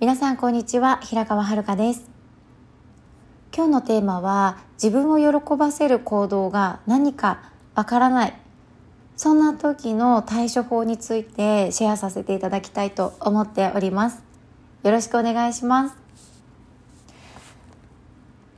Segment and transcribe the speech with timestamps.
[0.00, 2.10] 皆さんこんにちは平川遥です。
[3.54, 8.34] 今日のテーマは自分を喜ばせる行動が何かわからない。
[9.14, 14.22] そんな時の対処法についてシェアさせていただきたいと思っております。
[14.84, 15.96] よろしくお願いします。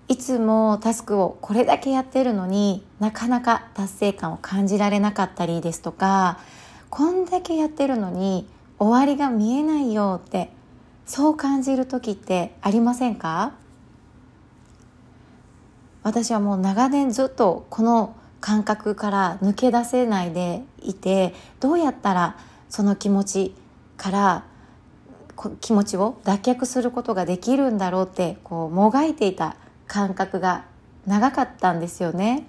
[0.07, 6.39] いつもタスクをこれだけやってるのになかなか達成感を感じられなかったりですとか
[6.89, 8.47] こんだけやってるのに
[8.79, 10.53] 終わりが見えないよって
[11.07, 13.53] そう感じる時ってありませんか？
[16.03, 22.37] 私はもう長年ずっとこの感覚から抜け出せないでいてどうやったら
[22.69, 23.55] その気持ち
[23.97, 24.45] から
[25.61, 30.65] 気持ちを脱却することができるんだろうってこうもがいていた感覚が
[31.07, 32.47] 長かったんですよね。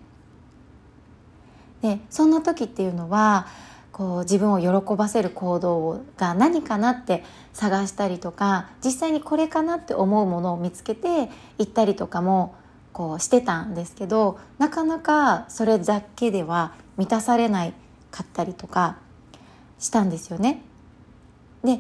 [1.82, 3.46] でそんな時っていうのは
[3.94, 12.56] こう自分を喜ばせる行動が何かなって探したりとか実際にこれかなって思うものを見つけて行ったりとかも
[12.92, 17.74] こうしてたんですけどなかなかそれだけでは満たされない
[18.10, 18.98] かったりとか
[19.80, 20.62] したんですよね。
[21.64, 21.80] で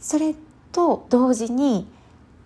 [0.00, 0.34] それ
[0.72, 1.86] と同時に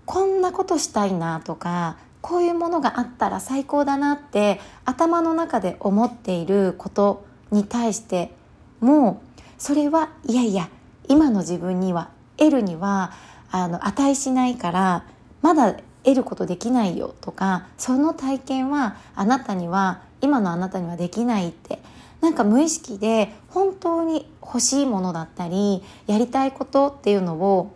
[0.04, 8.34] こんなことしたいなとかこういうものがあったら最高だなって頭の中で思っていることに対して
[8.80, 9.22] も
[9.58, 10.68] それはいやいや
[11.08, 13.12] 今の自分には得るには
[13.50, 15.04] あの値しないから
[15.42, 21.78] まだ得ることできないよとかその体験はあなたには今のあなたにはできないって
[22.20, 27.74] なんか無意識で本当に欲しいものだったりやりたいことっていうのを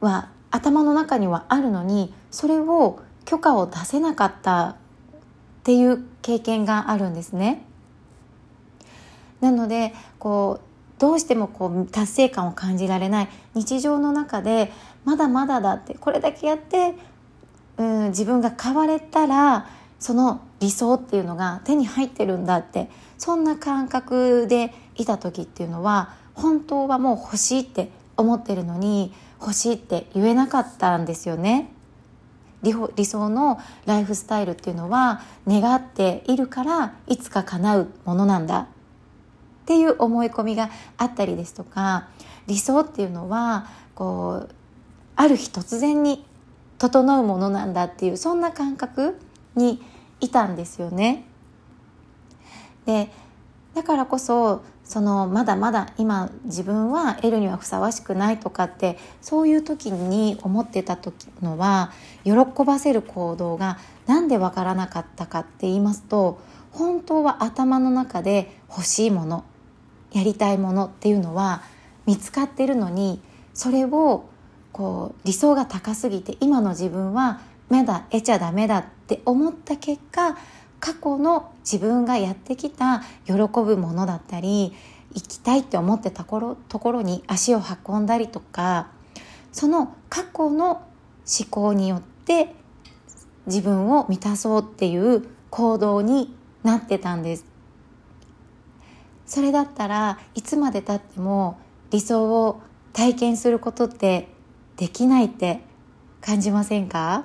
[0.00, 4.76] は頭の中にはあるのにそれを許可を出せなかったっ
[5.64, 7.64] ていう経験があるんですね。
[9.42, 14.72] なのでこうどうしてもこう達成感を感じられない日常の中で
[15.04, 16.94] まだまだだってこれだけやって
[17.76, 19.66] うん自分が変われたら
[19.98, 22.88] その理想っていうのが手に入ってるんだって
[23.18, 31.68] そんな感覚でいた時っていうのは本当はもう欲しいって思ってるのに欲しいって言えなかったんですよね。
[32.62, 38.68] 理想のライフスタイルっていうのは願っているからいつか叶うものなんだ
[39.62, 42.08] っていう思い込みがあったりですとか
[42.46, 44.54] 理想っていうのはこう
[45.14, 46.24] ある日突然に
[46.78, 49.16] 整うものなんだっていうそんな感覚
[49.54, 49.80] に
[50.20, 51.24] いたんですよね。
[52.86, 53.10] で
[53.74, 61.92] だからこそそのまだまだ今自分は得るにはふさわしくないとかってそういう時に思ってた時のは
[62.24, 62.32] 喜
[62.66, 66.40] ばせる行動が何でわからなかったかって言いますと
[66.72, 69.44] 本当は頭の中で欲しいもの
[70.12, 71.62] やりたいものっていうのは
[72.06, 73.20] 見つかってるのに
[73.54, 74.28] それを
[74.72, 80.36] こう理想が高すぎて今の自分はまだ得ちゃダメだって思った結果
[80.80, 84.74] 過去の自分がやってきた喜ぶものだったり
[85.14, 88.88] 行きたいって思ってたところに足を運んだりとか
[89.52, 92.54] その過去の思考によって
[93.46, 97.51] 自分を満たそうっていう行動になってたんです。
[99.32, 101.56] それだったらいつまでたっても
[101.90, 102.60] 理想を
[102.92, 104.28] 体験することって
[104.76, 105.60] できないって
[106.20, 107.24] 感じませんか？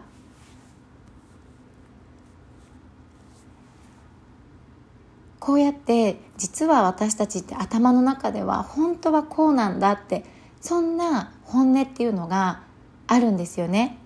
[5.37, 10.23] こうやって実は私たちって頭の中では本当はこうなんだって
[10.61, 12.61] そんな本音っていうのが
[13.07, 13.97] あるんですよね。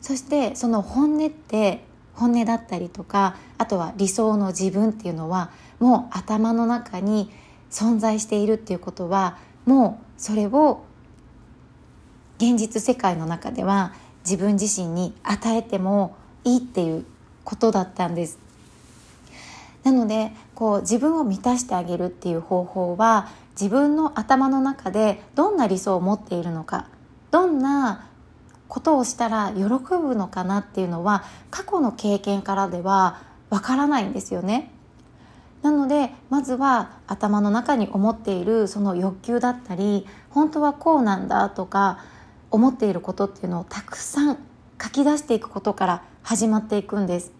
[0.00, 7.30] そしてその本音って本音だったりとかあとは理想の自分っていうのはもう頭の中に
[7.70, 10.84] 存在しているっていうことはもうそれを
[12.38, 13.92] 現実世界の中では
[14.24, 17.04] 自分自身に与えてもいいっていう
[17.44, 18.38] ことだったんです。
[19.82, 26.88] なのでこう自分を満たしてあげるっていう方法は自分の頭の中でどんな理想を持っているのか
[27.30, 28.08] どんな
[28.74, 31.22] ことをしたら喜ぶのかなっていうのは
[31.52, 34.72] 過去の経験からではわからないんですよね。
[35.62, 42.00] なのでまずは頭の中に思っているその欲求だったり本当はこうなんだとか
[42.50, 44.38] 思っていることっていうのをたくさん
[44.82, 47.32] 書き出していくことから始まっていくんです。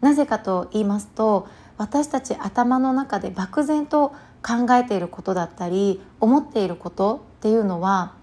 [0.00, 8.18] なぜかと言いますと私たち頭の中で漠然と考えていることだったり思っていることっていうのは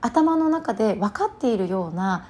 [0.00, 2.28] 頭の中で分かっているような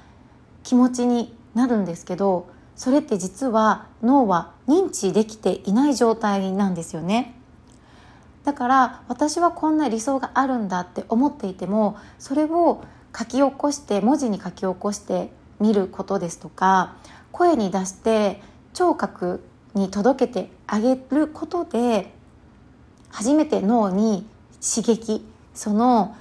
[0.63, 7.35] 気持ちになるんですけどそれって実は脳は認知できていない状態なんですよね。
[8.43, 12.83] だから私はこんな理想があるんだって思っていてもそれを
[13.15, 16.95] 書き起こして文字に書き起こしてみることですとか
[17.31, 18.41] 声に出して
[18.73, 19.43] 聴覚
[19.75, 22.11] に届けてあげることで
[23.09, 24.25] 初めて脳に
[24.59, 25.23] 刺激
[25.53, 26.15] その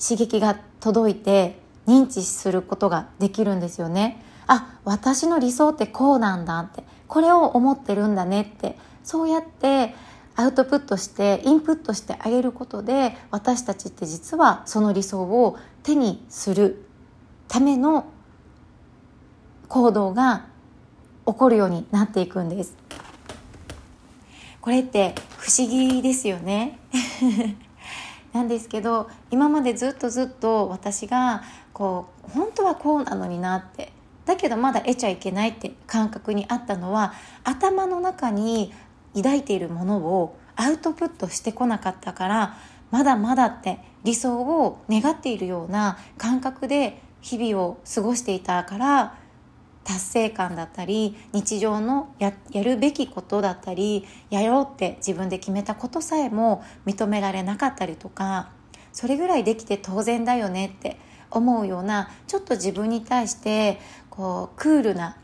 [0.00, 4.22] 刺激が届いて認知することができるんですよね。
[4.46, 6.84] あ私の理想ってこうなんだって。
[7.08, 8.76] これを思ってるんだねって。
[9.04, 9.94] そうやって
[10.34, 16.84] アウトプットしてインプットしてあげることで私たちって実はその理想を手にする
[17.48, 18.06] ための
[19.68, 20.46] 行動が
[21.26, 22.74] 起こるようになっていくんです。
[24.60, 26.78] これって不思議ですよね。
[28.36, 31.42] なんですけど今までずっとずっと私が
[31.72, 33.92] こう本当はこうなのになって
[34.26, 38.74] だけどまだ得ちゃいけないって感覚にあったのは頭の中に
[39.14, 42.58] 抱いているものをアウトプットしてこなかったから
[42.90, 49.14] まだまだって理想を願っているような感覚で日々を過ごしていたから
[49.86, 58.50] 達成感だったり日常のやるべきことだったりやろうって自分で決めたことさえも認められなかったりとか
[58.92, 60.98] それぐらいできて当然だよねって
[61.30, 63.78] 思うようなちょっと自分に対して
[64.10, 65.16] こうクールな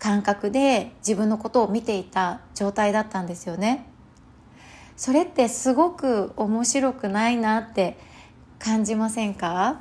[0.00, 3.86] 感覚で自分のことを見ていた状態だったんですよね。
[4.96, 7.96] それってすごく面白くないなって
[8.58, 9.80] 感じませんか？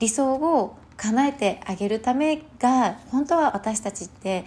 [0.00, 4.44] 理想を叶えてあげるためが本当は私たちって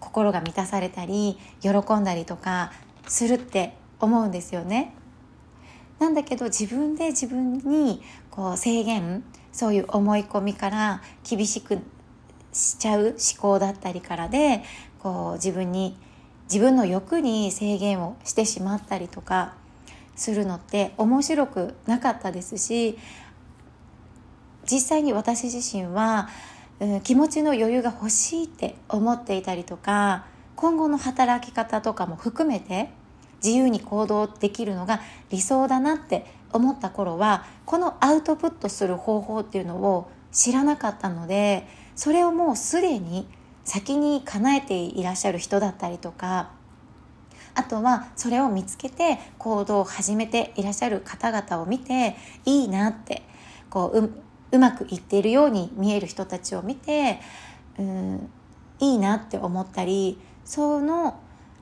[0.00, 2.72] 心が満たされたり喜んだりとか
[3.06, 4.94] するって思うんですよね。
[5.98, 9.22] なんだけど自分で自分にこう制限
[9.52, 11.78] そういう思い込みから厳しく
[12.52, 14.62] しちゃう思考だったりからで
[14.98, 15.96] こう自分に
[16.44, 19.54] 自分の欲に制限をしてしまったりとか
[20.16, 22.98] するのって面白くなかったですし
[24.70, 26.28] 実際に私自身は、
[26.80, 30.26] うん、気持ちの余裕が欲しいって思っていたりとか
[30.56, 32.90] 今後の働き方とかも含めて
[33.42, 35.00] 自由に行動できるのが
[35.30, 43.26] 理想だなって思った頃はこのアウトプットする方法っていうのを知らなかったのでそれをもうすでに
[43.64, 46.50] 先に叶えていらっしゃる人だったりとか
[47.54, 53.22] あとはそれを見つけて行動を始めていらっしゃる方々を見ていいなって
[53.70, 54.23] こう
[54.54, 57.20] うまくいっているように見える人たちを見て
[57.78, 58.30] うん
[58.78, 61.20] いいなって思ったりその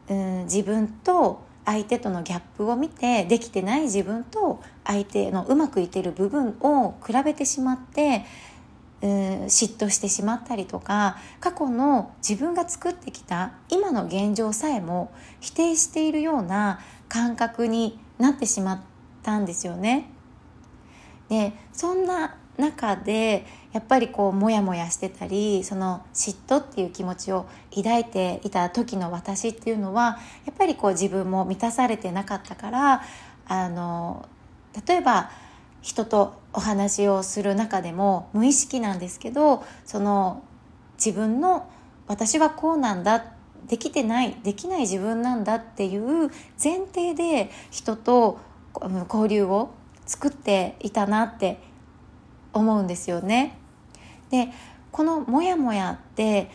[0.08, 8.24] うん自分と相手とのギャップを見てできてない自分と相手のうまくいっている部分を比べてしまって
[9.00, 9.10] うん
[9.44, 18.80] 嫉妬してしまったりとか過去の自分が作ってきた今の現状さえも否定しているような感覚になってしまっ
[19.22, 20.10] たんですよね。
[21.28, 33.02] でそんな中でやっぱりこうモヤモヤしてたりその嫉妬っていう気持ちを抱いていた時の私っていうのはやっぱりこう自分も満たされてなかったから
[33.46, 34.28] あの
[34.86, 35.30] 例えば
[35.80, 40.42] 人とお話をする中でも無意識なんですけどその
[41.04, 41.68] 自分の
[42.06, 43.24] 私はこうなんだ
[43.66, 46.30] できてないできない自分なんだっていう
[46.62, 48.38] 前提で人と
[49.08, 49.70] 交流を
[50.06, 51.58] 作っていたなって
[52.52, 53.56] 思うんですよね。
[54.30, 54.48] で
[54.90, 56.50] このモヤモヤって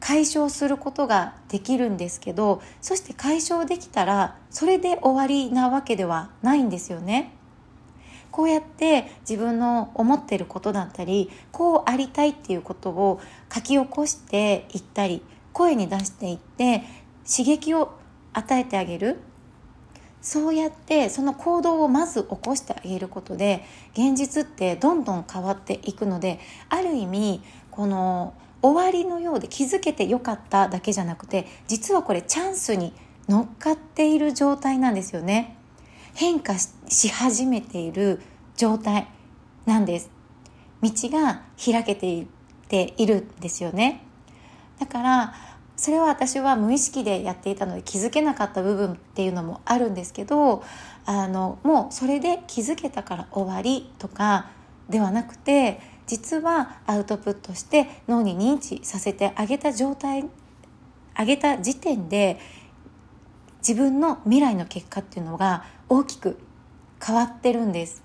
[0.00, 7.32] 解消することができるんですけどそして解消できたらそれで終わりなわけではないんですよね。
[8.32, 13.20] こうやって自分の思ってることだったりこうありたいっていうことを
[13.54, 16.82] 書き起こしていったり声に出していって
[17.30, 17.92] 刺激を
[18.32, 19.18] 与えてあげる
[20.22, 26.38] そうやってその行動をまず起こしてあげることで現実ってどんどん変わっていくので
[26.68, 32.94] ある意味この終わりのようで気づけてよかっただけじゃなくて実はこれチャンスに
[33.28, 35.56] 乗っかっている状態なんですよね。
[36.14, 38.20] 変化し始めている
[38.56, 39.08] 状態
[39.66, 40.10] なんです。
[40.82, 42.26] 道が開けていっ
[42.68, 44.04] ているんですよね。
[44.78, 45.34] だから
[45.82, 50.62] それは私は無意識でやっていたので気づけなかった部分っていうのもあるんですけど
[51.06, 54.52] あのもうそれで気づけたから終わりとか
[54.88, 60.24] ではなくて実はアウトプットして脳に認知させてあげた状態
[61.16, 62.38] あげた時点で
[63.58, 66.38] 自分の未来の結果っていうのが大きく
[67.04, 68.04] 変わってるんです。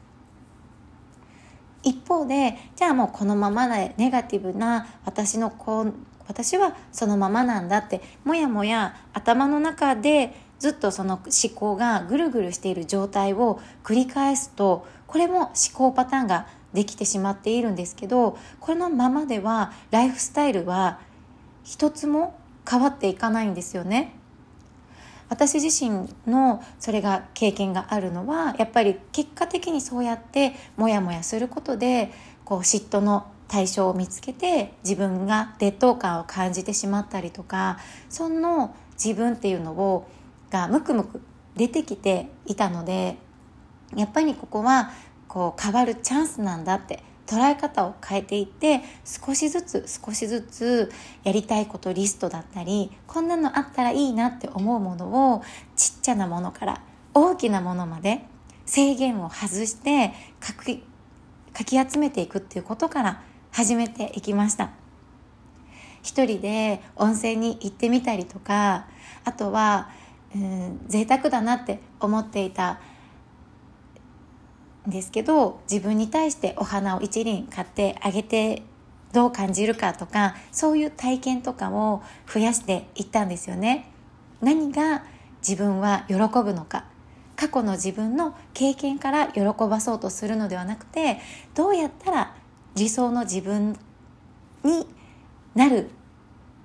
[1.83, 5.93] 一方でじゃあもうこのままでネガティブな私のこう
[6.27, 20.99] 私はそのままなんだってもやもや頭の中でずっとその思考がぐるぐるしている状態を繰り返すとこれも思考パターンができてしまっているんですけどこのままではライフスタイルは
[21.63, 24.13] 一つも変わっていかないんですよね。
[25.29, 32.11] 私自身のそれが経験があるのはやっぱり結果的にそうやってモヤモヤすることで
[32.45, 40.07] こう嫉妬の対象を見つけて自分が劣等感を感じてしまったりとかその自分っていうのを
[40.49, 41.21] がムクムク
[41.55, 43.17] 出てきていたので
[43.95, 44.91] やっぱりここは
[45.27, 50.91] こう変わるチャンスなんだって捉え方を変えていって少しずつ少しずつ
[51.23, 55.43] やりたいことリストだったりこんなのあったらいいなって思うものを
[55.75, 56.81] ちっちゃなものから
[57.13, 58.21] 大きなものまで
[58.65, 60.83] 制限を外してかき
[61.53, 64.71] かき集めていくっていうことから始めていきました。
[66.03, 68.87] 一人で温泉に行ってみたりとか
[69.25, 69.89] あとは、
[70.33, 72.79] うん、贅沢だなって思っていた
[74.87, 78.63] んですけど自分に対してお花を一輪買ってあげて
[79.11, 82.01] どう感じるかとかそういう体験とかを
[82.31, 83.91] 増やしていったんですよね。
[84.41, 85.03] 何が
[85.47, 86.85] 自分は喜ぶのか
[87.35, 91.19] 過去の自分の経験から喜ばそうとするのではなくて
[91.53, 92.35] どうやったら
[92.77, 93.77] 理想の自分
[94.63, 94.87] に
[95.55, 95.89] なる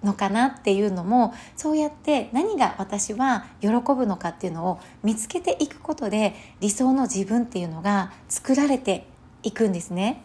[0.02, 9.06] のかなっていうのもそうやって何が私は喜ぶのかっていうのを見つけていくことで理想の自分っていうのが作られて
[9.42, 10.22] いくんですね。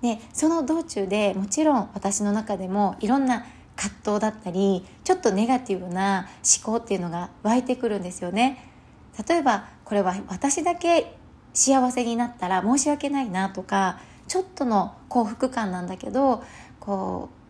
[0.00, 6.28] でその道中でもちろん私の中でもいろんな葛藤だったりちょっとネガティブな
[6.62, 8.70] 思考っていうのが湧いてくるんですよね。
[9.28, 11.16] 例えばこれは私だけ
[11.54, 16.42] 幸せになったら申し訳ないなとかちょっとの幸福感なんだけど
[16.80, 17.44] こう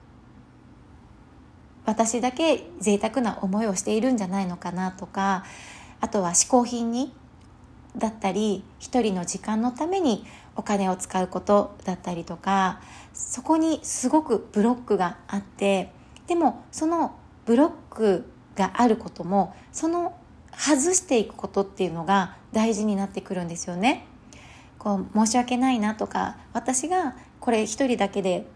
[1.86, 5.44] 私だけ贅沢な思いをしているんじゃないのかなとか
[6.00, 7.12] あとは嗜好品に
[7.96, 10.24] だったり一人の時間のために
[10.56, 12.80] お金を使うことだったりとか
[13.12, 15.92] そこにすごくブロックがあって
[16.26, 20.16] でもそのブロックがあることもその
[20.56, 24.06] 外していくことっていうのが大事になってくるんですよね。
[24.78, 28.46] こう申し訳ないなとか私がこれ一人だけで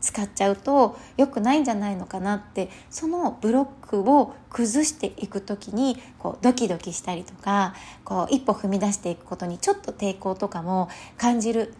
[0.00, 7.74] 使っちゃうと良くないんじゃないのかなってそのブロックを崩していく時にこうドキドキしたりとか
[8.04, 11.74] こう一歩踏み出していくことにちょっと抵抗とかも感じる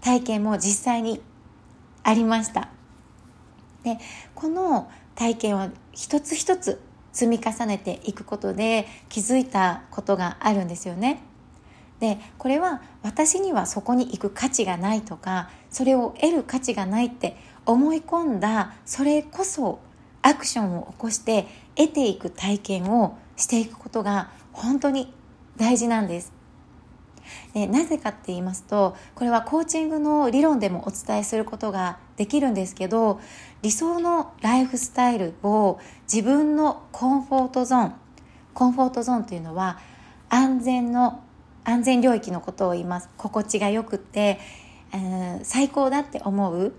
[0.00, 1.20] 体験も実際に
[2.02, 2.68] ありました。
[3.84, 3.98] で
[4.34, 6.80] この体験を一つ一つ
[7.12, 11.22] 積み重ねていくことで気づいたことがあるんですよね。
[12.00, 17.36] でこれは私にはそこに行く価値がないとかそれを得る価値がないって
[17.66, 19.80] 思い込んだそれこそ
[20.22, 25.12] アクションを起こして得ていく体験をしていくことが本当に
[25.56, 26.32] 大事なんです。
[27.54, 33.18] でなぜかって言いますとこれはコーチングの理論でもお伝えすることができるんですけど
[33.62, 37.94] 理想のライフスタイルを自分のコンフォートゾーン
[38.52, 39.78] コンフォートゾーンというのは
[40.28, 41.24] 安全の
[41.64, 43.08] 安全領域のことを言います。
[43.16, 44.38] 心地がよくて、
[44.92, 46.74] えー、最高だって思う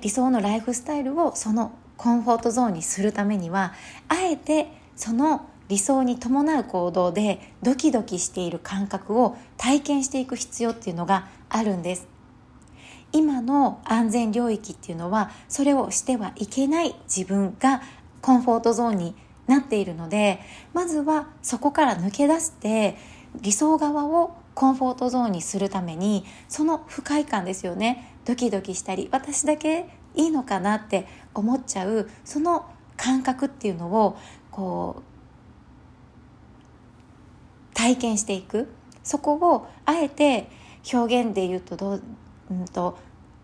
[0.00, 3.72] 理想のライフスタイルをそのコンフォートゾーンにするためには
[4.06, 12.13] あえてその理想に伴う行動でドキドキしている感覚を体験していく必要っていうのがあるんです。
[13.14, 17.80] 今の安全領域っていうのはそれをしてはいけない自分が
[18.20, 19.14] コンフォートゾーンに
[19.46, 20.40] なっているので
[20.72, 22.96] まずはそこから抜け出して
[23.40, 28.16] 理想側をコンフォートゾーンにするためにその不快感ですよね。
[28.24, 32.66] ドキドキしたり私だけいいのかなって思っちゃうその
[32.96, 34.16] 感覚っていうのを
[34.50, 35.02] こ
[37.72, 38.68] う体験していく。
[39.04, 40.48] そこをあえて
[40.92, 42.02] 表現で言うとどう、
[42.50, 42.98] うんと、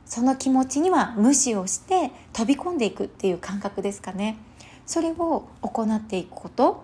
[0.04, 4.38] その気持ちには無視をして飛び込んでいくっていう感覚ですかね。
[4.86, 6.82] それを行っていくこと。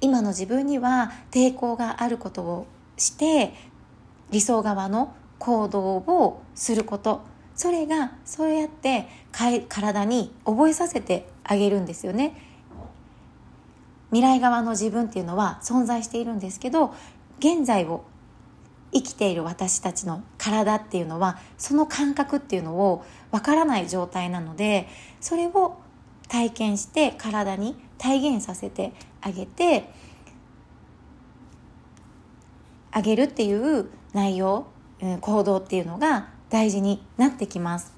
[0.00, 2.66] 今の自分には抵抗があることを
[2.96, 3.52] して
[4.30, 7.22] 理想側の行動をすること。
[7.54, 9.06] それがそうやって
[9.68, 12.34] 体に覚えさせてあげるんですよね。
[14.10, 16.94] 未来側の自分っていうのは存在しているんですけど
[17.40, 18.04] 現在を
[18.94, 24.88] 生きている私たちの体っていうのはその感覚っていうのをわからない状態なので
[25.20, 25.78] それを
[26.28, 29.90] 体験して体に体現させてあげて
[32.92, 34.66] あげるっていう内容
[35.20, 37.92] 行動っていうのが大事になってきます。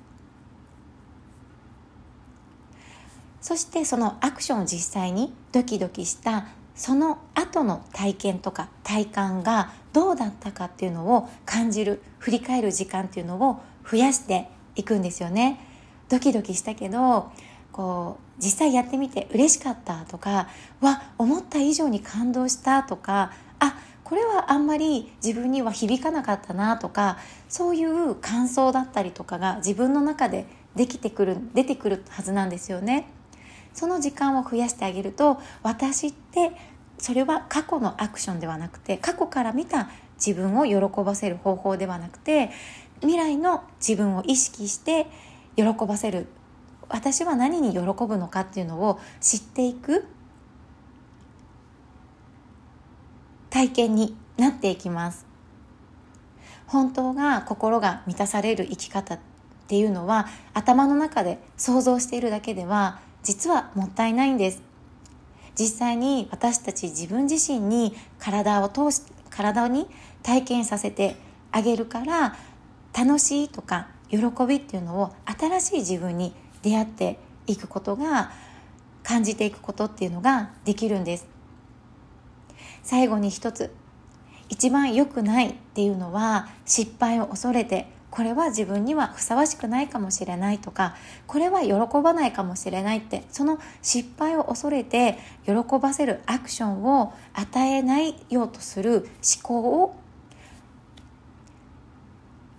[3.42, 6.46] そしてそのアクションを実際にドキドキした
[6.76, 15.58] その後の体験とか体感がどうだったかっていうのを感じる振り返る時間っていうのを増やしていくんですよね
[16.08, 17.32] ドキドキしたけど
[17.72, 20.48] こう実際やってみて嬉しかったとか
[20.80, 27.18] わ思った以上に感動したとかあこれはあんまり自分には響かなかったなとか
[27.48, 33.08] そういう感想だったりとかが自分の中でできてくる出てくるはずなんですよね。
[33.76, 36.52] その時間を増やしてあげると私って
[36.98, 42.50] それは過去のアクションではなくて過去から見た自分を喜ばせる方法ではなくて
[43.00, 45.06] 未来の自分を意識して
[45.56, 46.26] 喜ばせる。
[46.88, 50.06] 私は何に喜ぶのかっていうのを知っていく。
[53.50, 55.26] 体験になっていきます。
[56.66, 59.18] 本当が心が満たされる生き方っ
[59.68, 64.62] ていうのは頭の中で想像しているだけでは実はもったいないんです。
[65.58, 69.88] 実際に私たち自分自身に体を通し体に
[70.22, 71.16] 体験させて
[71.50, 72.36] あげるから
[72.96, 77.18] 楽しいとか喜びっていうのを新しい自分に出会って
[77.48, 78.30] いくことが
[79.02, 81.26] 感じていくことっていうのができるんです。
[82.84, 83.74] 最後に一つ
[84.50, 90.94] 一番良くないっていうのは失敗を恐れてこれは自分にはふさわしくないかもしれないとか
[91.26, 99.96] これは喜ばないかもしれないってその失敗を恐れて喜ばせるアクションを与えないようとする思考を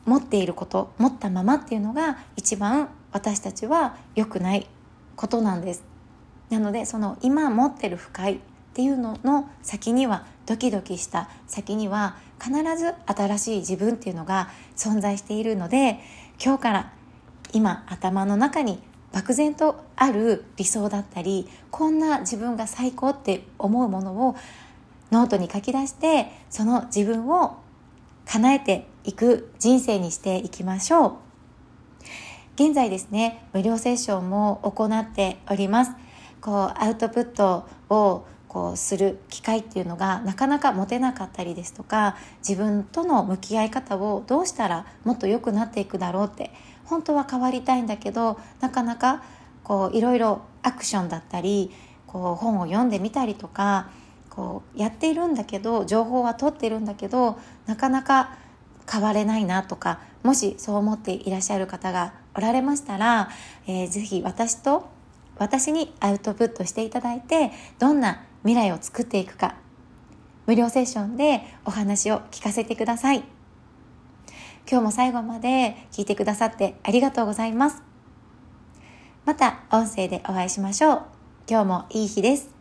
[0.06, 4.68] 持っていること持ったままっていうのが一番私たちは良くない
[5.16, 5.84] ことなんです。
[6.52, 8.42] なのでその今持ってる不快
[8.78, 16.00] っていうのの先にはドキドキした先には必ず新しい自分っていうのが存在しているので
[16.40, 16.94] 今日から
[17.54, 18.80] 今頭の中に
[19.12, 24.36] 漠然とある理想だったりこんな自分が最高って思うものを
[25.10, 27.58] ノートに書き出してその自分を
[28.28, 31.13] 叶えていく人生にしていきましょう。
[32.54, 35.94] 現在ですね無料セッションも行っております。
[36.42, 46.50] こうアウトプットをこうする機会っていうのがなかなか持てなかったりですとか自分との向き合い方をどうしたらもっと良くなっていくだろうって
[46.84, 49.22] 本当は変わりたいんだけどなかなか
[49.63, 51.70] こういろいろアクションだったり
[52.08, 53.91] こう本を読んでみたりとか
[54.32, 58.39] こうやっているんだけど情報は取ってるんだけどなかなか
[58.91, 63.30] 変われないなとかもしそう思っていらっしゃる方がおられましたら、
[63.67, 64.89] えー、ぜひ私と
[65.38, 69.56] 私にアウトプットしていただいてどんな未来を作っていくか。
[70.46, 73.18] 無料セッションでお話を聞かせてください。
[74.70, 77.84] 今日も最後まで聞いてくださってありがとうございます。
[79.26, 81.02] また音声でお会いしましょう。
[81.50, 82.57] 今日もいい日です。